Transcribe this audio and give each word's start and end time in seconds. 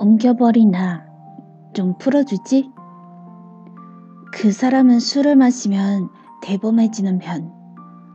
엉겨버리나 0.00 1.04
좀 1.74 1.98
풀어주지? 1.98 2.70
그 4.32 4.50
사람은 4.50 4.98
술을 4.98 5.36
마시면 5.36 6.08
대범해지는 6.40 7.18
편. 7.18 7.52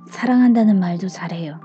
사랑한다는 0.10 0.80
말도 0.80 1.10
잘해요. 1.10 1.60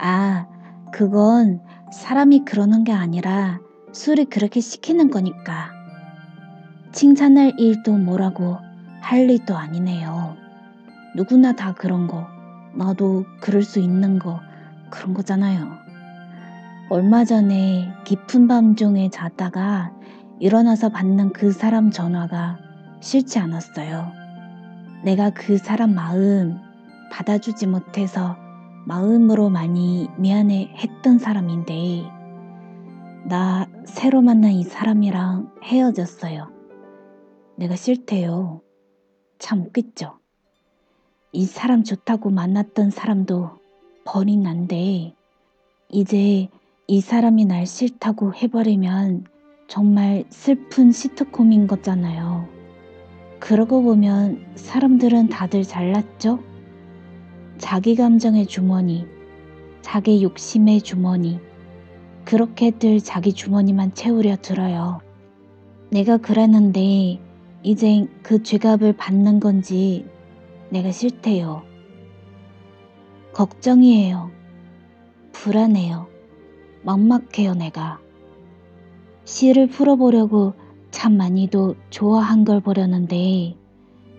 아, 0.00 0.46
그건 0.92 1.60
사람이 1.92 2.44
그러는 2.44 2.84
게 2.84 2.92
아니라 2.92 3.58
술이 3.90 4.26
그렇게 4.26 4.60
시키는 4.60 5.10
거니까. 5.10 5.72
칭찬할 6.92 7.54
일도 7.58 7.98
뭐라고 7.98 8.58
할 9.00 9.28
일도 9.28 9.56
아니네요. 9.56 10.36
누구나 11.16 11.52
다 11.56 11.74
그런 11.74 12.06
거. 12.06 12.28
나도 12.76 13.24
그럴 13.40 13.64
수 13.64 13.80
있는 13.80 14.20
거. 14.20 14.38
그런 14.88 15.14
거잖아요. 15.14 15.79
얼마 16.92 17.24
전에 17.24 17.88
깊은 18.04 18.48
밤 18.48 18.74
중에 18.74 19.10
자다가 19.10 19.92
일어나서 20.40 20.88
받는 20.88 21.32
그 21.32 21.52
사람 21.52 21.92
전화가 21.92 22.58
싫지 22.98 23.38
않았어요. 23.38 24.10
내가 25.04 25.30
그 25.30 25.56
사람 25.56 25.94
마음 25.94 26.58
받아주지 27.12 27.68
못해서 27.68 28.36
마음으로 28.86 29.50
많이 29.50 30.08
미안해 30.18 30.74
했던 30.78 31.20
사람인데, 31.20 32.10
나 33.28 33.68
새로 33.84 34.20
만난 34.20 34.50
이 34.50 34.64
사람이랑 34.64 35.52
헤어졌어요. 35.62 36.50
내가 37.54 37.76
싫대요. 37.76 38.62
참 39.38 39.60
웃겠죠? 39.60 40.18
이 41.30 41.44
사람 41.44 41.84
좋다고 41.84 42.30
만났던 42.30 42.90
사람도 42.90 43.60
버린 44.04 44.42
난데, 44.42 45.14
이제 45.88 46.48
이 46.90 47.00
사람이 47.00 47.44
날 47.44 47.66
싫다고 47.66 48.34
해버리면 48.34 49.24
정말 49.68 50.24
슬픈 50.28 50.90
시트콤인 50.90 51.68
거잖아요. 51.68 52.48
그러고 53.38 53.84
보면 53.84 54.44
사람들은 54.56 55.28
다들 55.28 55.62
잘났죠? 55.62 56.40
자기 57.58 57.94
감정의 57.94 58.46
주머니, 58.46 59.06
자기 59.82 60.20
욕심의 60.20 60.82
주머니, 60.82 61.38
그렇게들 62.24 62.98
자기 62.98 63.34
주머니만 63.34 63.94
채우려 63.94 64.38
들어요. 64.42 65.00
내가 65.92 66.16
그랬는데 66.16 67.20
이젠 67.62 68.08
그 68.24 68.42
죄값을 68.42 68.96
받는 68.96 69.38
건지 69.38 70.06
내가 70.70 70.90
싫대요. 70.90 71.62
걱정이에요. 73.32 74.32
불안해요. 75.30 76.09
막막해요, 76.82 77.54
내가. 77.54 78.00
시를 79.24 79.68
풀어보려고 79.68 80.54
참 80.90 81.16
많이도 81.16 81.76
좋아한 81.90 82.44
걸 82.44 82.60
보려는데 82.60 83.54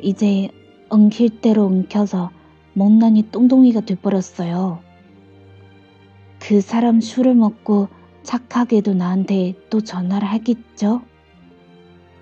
이제 0.02 0.50
엉킬 0.89 1.42
대로 1.42 1.66
엉켜서 1.66 2.32
못난이 2.73 3.32
똥동이가 3.32 3.82
돼버렸어요. 3.82 4.80
그 6.39 6.62
사람 6.62 7.02
술을 7.02 7.36
먹고 7.36 7.88
착하게도 8.23 8.94
나한테 8.94 9.56
또 9.70 9.82
전화를 9.82 10.28
하겠죠? 10.28 11.02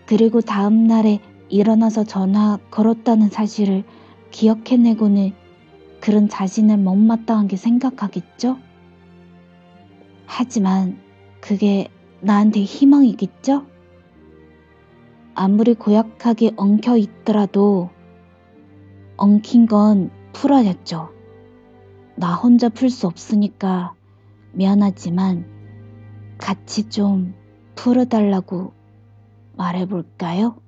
그리고 0.05 0.41
다음 0.41 0.87
날에 0.87 1.19
일어나서 1.49 2.03
전화 2.03 2.57
걸었다는 2.71 3.29
사실을 3.29 3.83
기억해내고는 4.31 5.33
그런 5.99 6.29
자신을 6.29 6.77
못마땅한 6.77 7.47
게 7.47 7.57
생각하겠죠? 7.57 8.57
하지만 10.31 11.01
그게 11.41 11.89
나한테 12.21 12.61
희망이겠죠? 12.61 13.65
아무리 15.33 15.73
고약하게 15.73 16.51
엉켜 16.55 16.97
있더라도 16.97 17.89
엉킨 19.17 19.65
건 19.65 20.11
풀어야죠. 20.33 21.09
나 22.15 22.35
혼자 22.35 22.69
풀 22.69 22.91
수 22.91 23.07
없으니까 23.07 23.95
미안하지만 24.53 25.45
같이 26.37 26.89
좀 26.89 27.33
풀어달라고 27.75 28.73
말해볼까요? 29.57 30.61